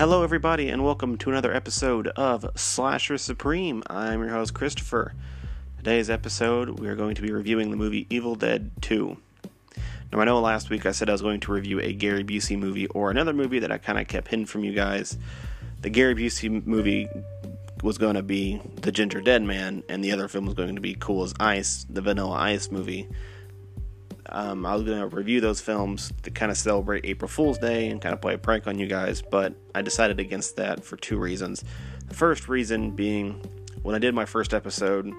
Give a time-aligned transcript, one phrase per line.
[0.00, 3.82] Hello, everybody, and welcome to another episode of Slasher Supreme.
[3.86, 5.12] I'm your host, Christopher.
[5.76, 9.14] Today's episode, we are going to be reviewing the movie Evil Dead 2.
[10.10, 12.58] Now, I know last week I said I was going to review a Gary Busey
[12.58, 15.18] movie or another movie that I kind of kept hidden from you guys.
[15.82, 17.06] The Gary Busey movie
[17.82, 20.80] was going to be The Ginger Dead Man, and the other film was going to
[20.80, 23.06] be Cool as Ice, the Vanilla Ice movie.
[24.32, 27.88] Um, I was going to review those films to kind of celebrate April Fool's Day
[27.88, 30.96] and kind of play a prank on you guys, but I decided against that for
[30.96, 31.64] two reasons.
[32.06, 33.42] The first reason being
[33.82, 35.12] when I did my first episode,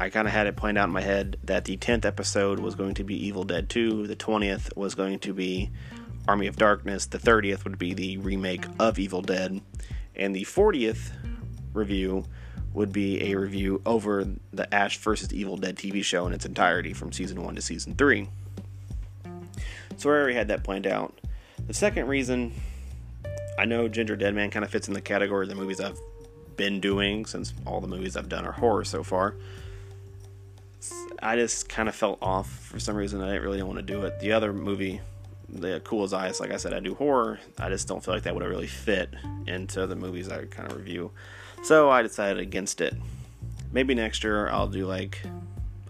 [0.00, 2.74] I kind of had it planned out in my head that the 10th episode was
[2.74, 5.70] going to be Evil Dead 2, the 20th was going to be
[6.26, 9.60] Army of Darkness, the 30th would be the remake of Evil Dead,
[10.16, 11.12] and the 40th
[11.74, 12.24] review
[12.72, 15.32] would be a review over the Ash vs.
[15.32, 18.28] Evil Dead TV show in its entirety from season 1 to season 3.
[19.96, 21.20] So I already had that planned out.
[21.66, 22.52] The second reason,
[23.58, 25.98] I know Ginger Dead Man kind of fits in the category of the movies I've
[26.56, 29.34] been doing since all the movies I've done are horror so far.
[31.22, 33.20] I just kind of felt off for some reason.
[33.20, 34.20] I didn't really want to do it.
[34.20, 35.00] The other movie,
[35.48, 37.38] The Cool as Ice, like I said, I do horror.
[37.58, 39.12] I just don't feel like that would really fit
[39.46, 41.10] into the movies I kind of review.
[41.62, 42.94] So I decided against it.
[43.72, 45.22] Maybe next year I'll do like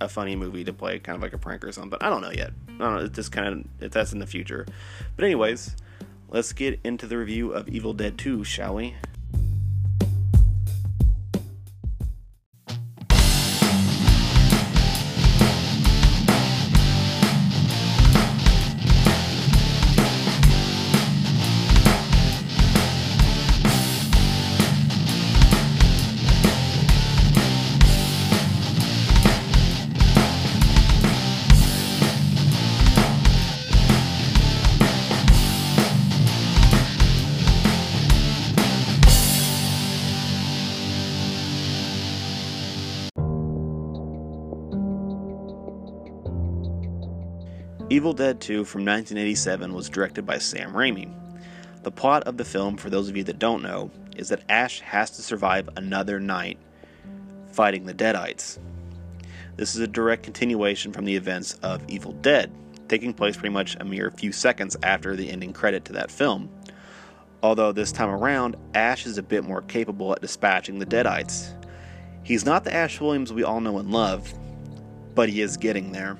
[0.00, 1.90] a funny movie to play, kind of like a prank or something.
[1.90, 2.50] But I don't know yet.
[2.68, 3.04] I don't know.
[3.04, 4.66] It's just kind of that's in the future.
[5.16, 5.76] But anyways,
[6.28, 8.94] let's get into the review of Evil Dead 2, shall we?
[47.92, 51.12] Evil Dead 2 from 1987 was directed by Sam Raimi.
[51.82, 54.78] The plot of the film, for those of you that don't know, is that Ash
[54.78, 56.56] has to survive another night
[57.50, 58.60] fighting the Deadites.
[59.56, 62.52] This is a direct continuation from the events of Evil Dead,
[62.86, 66.48] taking place pretty much a mere few seconds after the ending credit to that film.
[67.42, 71.56] Although this time around, Ash is a bit more capable at dispatching the Deadites.
[72.22, 74.32] He's not the Ash Williams we all know and love,
[75.16, 76.16] but he is getting there.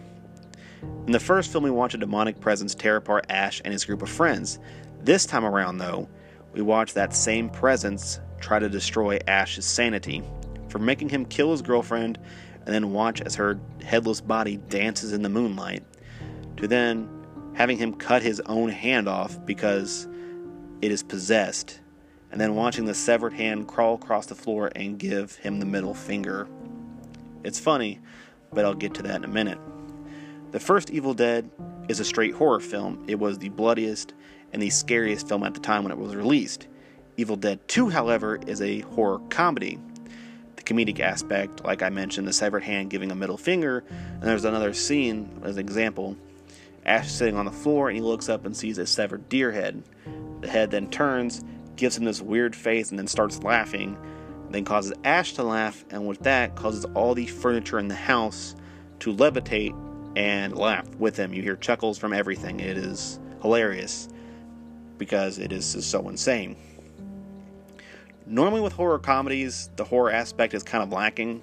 [0.83, 4.03] In the first film, we watch a demonic presence tear apart Ash and his group
[4.03, 4.59] of friends.
[5.03, 6.09] This time around, though,
[6.53, 10.23] we watch that same presence try to destroy Ash's sanity,
[10.69, 12.19] for making him kill his girlfriend
[12.67, 15.83] and then watch as her headless body dances in the moonlight,
[16.57, 17.09] to then
[17.55, 20.07] having him cut his own hand off because
[20.81, 21.81] it is possessed,
[22.31, 25.95] and then watching the severed hand crawl across the floor and give him the middle
[25.95, 26.49] finger.
[27.43, 27.99] It's funny,
[28.53, 29.59] but I'll get to that in a minute.
[30.51, 31.49] The first Evil Dead
[31.89, 33.05] is a straight horror film.
[33.07, 34.15] It was the bloodiest
[34.53, 36.67] and the scariest film at the time when it was released.
[37.17, 39.79] Evil Dead 2, however, is a horror comedy.
[40.57, 44.45] The comedic aspect, like I mentioned, the severed hand giving a middle finger, and there's
[44.45, 46.17] another scene as an example.
[46.85, 49.85] Ash sitting on the floor and he looks up and sees a severed deer head.
[50.41, 51.45] The head then turns,
[51.77, 53.97] gives him this weird face, and then starts laughing.
[54.51, 58.57] Then causes Ash to laugh, and with that, causes all the furniture in the house
[58.99, 59.77] to levitate
[60.17, 61.33] and laugh with him.
[61.33, 62.61] You hear chuckles from everything.
[62.61, 64.09] It is hilarious
[64.99, 66.57] because it is so insane.
[68.27, 71.43] Normally, with horror comedies, the horror aspect is kind of lacking.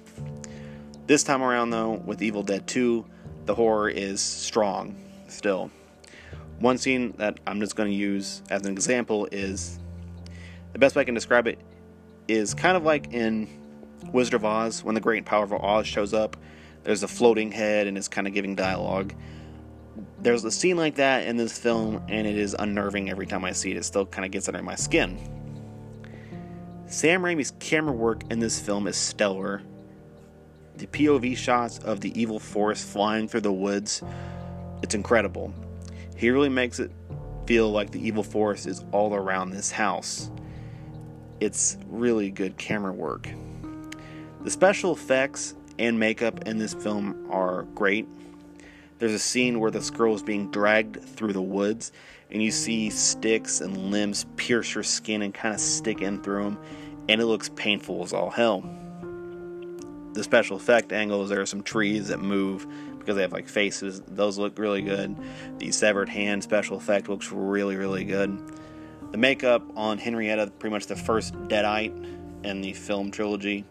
[1.06, 3.04] This time around, though, with Evil Dead 2,
[3.46, 4.96] the horror is strong
[5.26, 5.70] still.
[6.60, 9.78] One scene that I'm just going to use as an example is
[10.72, 11.58] the best way I can describe it
[12.26, 13.48] is kind of like in
[14.12, 16.36] Wizard of Oz when the Great and Powerful Oz shows up
[16.88, 19.12] there's a floating head and it's kind of giving dialogue.
[20.22, 23.52] There's a scene like that in this film, and it is unnerving every time I
[23.52, 23.76] see it.
[23.76, 25.18] It still kind of gets under my skin.
[26.86, 29.60] Sam Raimi's camera work in this film is stellar.
[30.78, 34.02] The POV shots of the evil force flying through the woods,
[34.82, 35.52] it's incredible.
[36.16, 36.90] He really makes it
[37.44, 40.30] feel like the evil force is all around this house.
[41.38, 43.28] It's really good camera work.
[44.42, 48.06] The special effects and makeup in this film are great.
[48.98, 51.92] There's a scene where this girl is being dragged through the woods,
[52.30, 56.44] and you see sticks and limbs pierce her skin and kind of stick in through
[56.44, 56.58] them,
[57.08, 58.68] and it looks painful as all hell.
[60.14, 62.66] The special effect angles, there are some trees that move
[62.98, 65.16] because they have like faces, those look really good.
[65.58, 68.38] The severed hand special effect looks really, really good.
[69.12, 73.64] The makeup on Henrietta, pretty much the first Deadite in the film trilogy,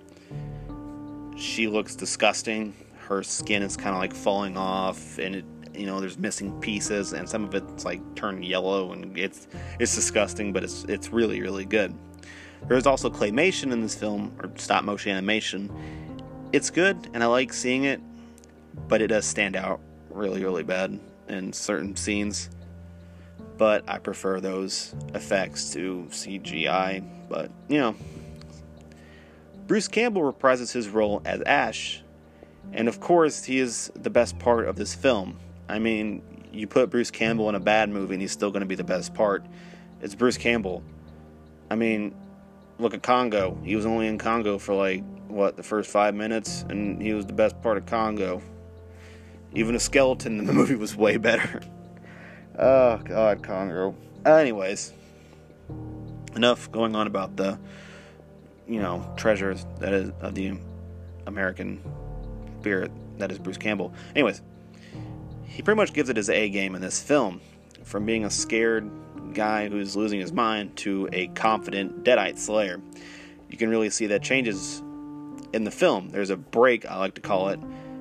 [1.37, 2.73] she looks disgusting.
[3.07, 7.13] Her skin is kind of like falling off, and it, you know, there's missing pieces,
[7.13, 9.47] and some of it's like turned yellow, and it's
[9.79, 11.93] it's disgusting, but it's it's really really good.
[12.67, 15.71] There's also claymation in this film, or stop motion animation.
[16.51, 18.01] It's good, and I like seeing it,
[18.87, 19.79] but it does stand out
[20.09, 20.99] really really bad
[21.29, 22.49] in certain scenes.
[23.57, 27.03] But I prefer those effects to CGI.
[27.29, 27.95] But you know,
[29.67, 32.01] Bruce Campbell reprises his role as Ash,
[32.71, 35.37] and of course, he is the best part of this film.
[35.67, 36.21] I mean,
[36.53, 38.85] you put Bruce Campbell in a bad movie, and he's still going to be the
[38.85, 39.45] best part.
[40.01, 40.83] It's Bruce Campbell.
[41.69, 42.15] I mean,
[42.79, 43.59] look at Congo.
[43.61, 47.25] He was only in Congo for like, what, the first five minutes, and he was
[47.25, 48.41] the best part of Congo.
[49.53, 51.61] Even a skeleton in the movie was way better.
[52.57, 53.95] oh, God, Congo.
[54.25, 54.93] Anyways,
[56.37, 57.59] enough going on about the
[58.67, 60.57] you know, treasure that is of the
[61.25, 61.81] American
[62.59, 63.93] spirit that is Bruce Campbell.
[64.15, 64.41] Anyways,
[65.45, 67.41] he pretty much gives it his A game in this film.
[67.83, 68.89] From being a scared
[69.33, 72.81] guy who's losing his mind to a confident Deadite slayer.
[73.49, 74.79] You can really see that changes
[75.53, 76.09] in the film.
[76.09, 77.59] There's a break, I like to call it,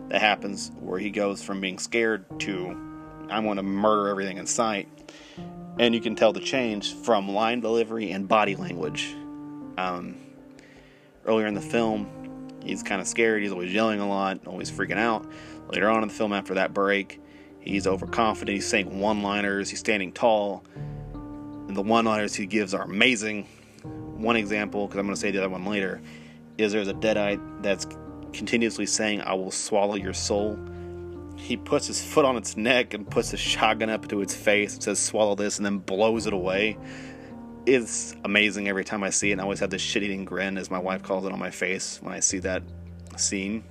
[0.08, 2.82] that happens where he goes from being scared to
[3.28, 4.88] I'm going to murder everything in sight.
[5.78, 9.14] And you can tell the change from line delivery and body language.
[9.76, 10.16] Um,
[11.26, 12.08] earlier in the film,
[12.62, 13.42] he's kind of scared.
[13.42, 15.26] He's always yelling a lot, always freaking out.
[15.68, 17.20] Later on in the film, after that break,
[17.60, 18.54] he's overconfident.
[18.54, 19.68] He's saying one liners.
[19.70, 20.64] He's standing tall.
[20.74, 23.44] And the one liners he gives are amazing.
[23.84, 26.00] One example, because I'm going to say the other one later,
[26.58, 27.86] is there's a Deadite that's
[28.32, 30.58] continuously saying, I will swallow your soul.
[31.36, 34.74] He puts his foot on its neck and puts a shotgun up to its face
[34.74, 36.78] and says, Swallow this, and then blows it away
[37.66, 39.32] is amazing every time I see it.
[39.32, 41.50] And I always have this shit eating grin, as my wife calls it, on my
[41.50, 42.62] face when I see that
[43.16, 43.64] scene.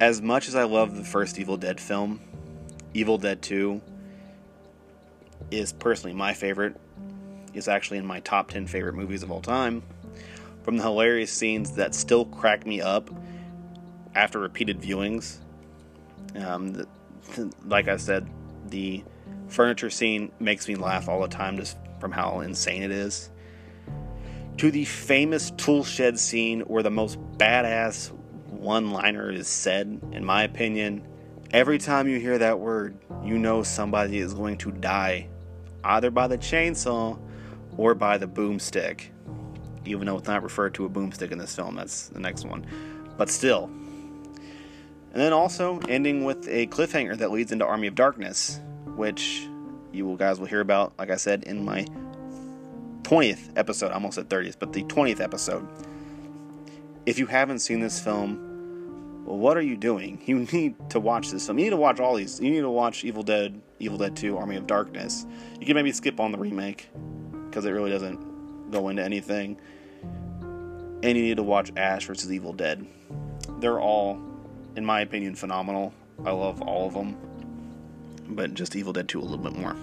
[0.00, 2.20] As much as I love the first Evil Dead film,
[2.92, 3.80] Evil Dead 2
[5.50, 6.76] is personally my favorite.
[7.54, 9.82] It's actually in my top 10 favorite movies of all time.
[10.62, 13.10] From the hilarious scenes that still crack me up
[14.14, 15.38] after repeated viewings.
[16.34, 16.88] Um, the,
[17.66, 18.28] like I said,
[18.68, 19.04] the
[19.48, 23.30] furniture scene makes me laugh all the time just from how insane it is.
[24.58, 28.12] To the famous tool shed scene where the most badass
[28.48, 31.06] one liner is said, in my opinion,
[31.50, 35.28] every time you hear that word, you know somebody is going to die,
[35.82, 37.18] either by the chainsaw
[37.76, 39.06] or by the boomstick.
[39.84, 42.64] Even though it's not referred to a boomstick in this film, that's the next one.
[43.16, 43.64] But still.
[43.64, 48.60] And then also ending with a cliffhanger that leads into Army of Darkness
[48.96, 49.48] which
[49.92, 51.86] you guys will hear about, like I said, in my
[53.02, 53.90] 20th episode.
[53.90, 55.66] I almost said 30th, but the 20th episode.
[57.06, 60.20] If you haven't seen this film, well, what are you doing?
[60.26, 61.58] You need to watch this film.
[61.58, 62.40] You need to watch all these.
[62.40, 65.26] You need to watch Evil Dead, Evil Dead 2, Army of Darkness.
[65.60, 66.88] You can maybe skip on the remake
[67.48, 69.58] because it really doesn't go into anything.
[70.02, 72.86] And you need to watch Ash versus Evil Dead.
[73.60, 74.20] They're all,
[74.76, 75.92] in my opinion, phenomenal.
[76.24, 77.16] I love all of them
[78.28, 79.76] but just Evil Dead 2 a little bit more.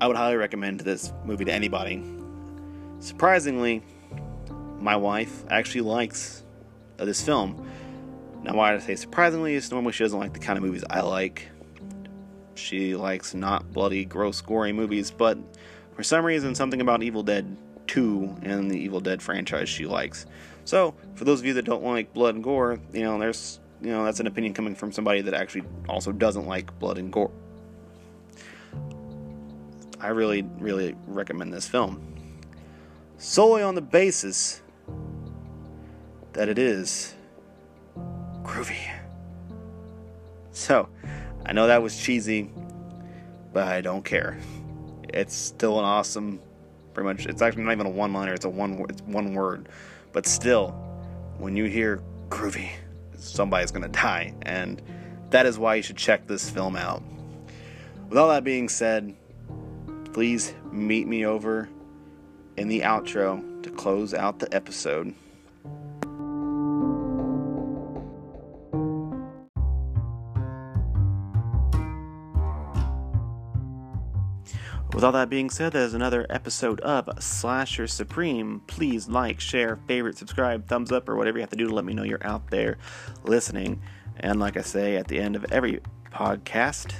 [0.00, 2.02] I would highly recommend this movie to anybody.
[3.00, 3.82] Surprisingly,
[4.78, 6.44] my wife actually likes
[6.98, 7.66] uh, this film.
[8.42, 11.00] Now, why I say surprisingly is normally she doesn't like the kind of movies I
[11.00, 11.48] like.
[12.54, 15.38] She likes not bloody, gross, gory movies, but
[15.94, 20.26] for some reason, something about Evil Dead 2 and the Evil Dead franchise she likes.
[20.64, 23.90] So, for those of you that don't like blood and gore, you know, there's you
[23.90, 27.30] know, that's an opinion coming from somebody that actually also doesn't like blood and gore.
[30.00, 32.02] I really, really recommend this film.
[33.16, 34.60] Solely on the basis
[36.34, 37.14] that it is
[38.42, 38.76] groovy.
[40.50, 40.88] So,
[41.46, 42.50] I know that was cheesy,
[43.52, 44.38] but I don't care.
[45.08, 46.40] It's still an awesome,
[46.92, 47.26] pretty much.
[47.26, 48.34] It's actually not even a one-liner.
[48.34, 48.84] It's a one.
[48.88, 49.68] It's one word,
[50.12, 50.70] but still,
[51.38, 52.70] when you hear groovy,
[53.24, 54.34] somebody's going to die.
[54.42, 54.80] And
[55.30, 57.02] that is why you should check this film out.
[58.08, 59.14] With all that being said,
[60.12, 61.68] please meet me over
[62.56, 65.14] in the outro to close out the episode.
[74.94, 78.62] With all that being said, there's another episode of Slasher Supreme.
[78.68, 81.84] Please like, share, favorite, subscribe, thumbs up, or whatever you have to do to let
[81.84, 82.78] me know you're out there
[83.24, 83.82] listening.
[84.20, 85.80] And like I say at the end of every
[86.12, 86.94] podcast,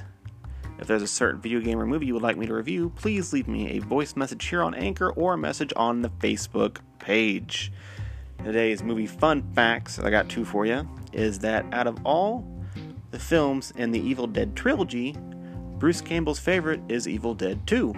[0.78, 3.32] If there's a certain video game or movie you would like me to review, please
[3.32, 7.72] leave me a voice message here on Anchor or a message on the Facebook page.
[8.44, 12.44] Today's movie fun facts, I got two for you, is that out of all
[13.12, 15.16] the films in the Evil Dead trilogy,
[15.84, 17.92] Bruce Campbell's favorite is Evil Dead 2.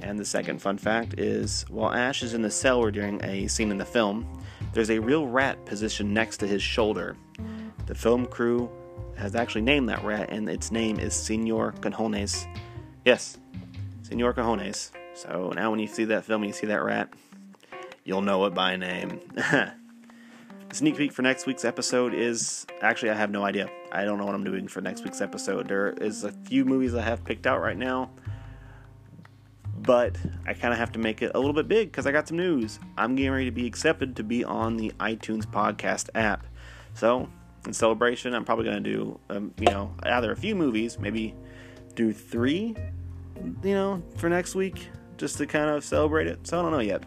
[0.00, 3.70] And the second fun fact is while Ash is in the cellar during a scene
[3.70, 7.14] in the film, there's a real rat positioned next to his shoulder.
[7.84, 8.70] The film crew
[9.18, 12.46] has actually named that rat, and its name is Senor Cajones.
[13.04, 13.36] Yes,
[14.00, 14.92] Senor Cajones.
[15.12, 17.12] So now when you see that film and you see that rat,
[18.04, 19.20] you'll know it by name.
[20.76, 23.70] sneak peek for next week's episode is actually, I have no idea.
[23.92, 25.68] I don't know what I'm doing for next week's episode.
[25.68, 28.10] There is a few movies I have picked out right now,
[29.78, 32.28] but I kind of have to make it a little bit big because I got
[32.28, 32.78] some news.
[32.98, 36.46] I'm getting ready to be accepted to be on the iTunes podcast app.
[36.92, 37.26] So
[37.64, 41.34] in celebration, I'm probably going to do, um, you know, either a few movies, maybe
[41.94, 42.76] do three,
[43.64, 46.46] you know, for next week, just to kind of celebrate it.
[46.46, 47.02] So I don't know yet.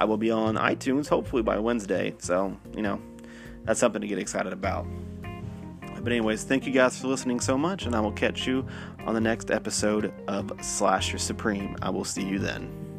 [0.00, 2.14] I will be on iTunes hopefully by Wednesday.
[2.18, 3.00] So, you know,
[3.64, 4.86] that's something to get excited about.
[6.02, 8.66] But, anyways, thank you guys for listening so much, and I will catch you
[9.06, 11.76] on the next episode of Slasher Supreme.
[11.82, 12.89] I will see you then.